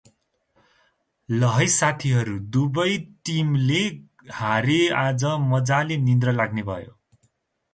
ल 1.29 1.49
है 1.57 1.67
साथी 1.73 2.13
हरु 2.19 2.37
दुबै 2.55 2.87
टिमले 3.29 3.83
हारे 4.39 4.79
आज 5.03 5.27
मजाले 5.53 5.99
निद्रा 6.07 6.35
लाग्ने 6.41 6.65
भो। 6.71 6.79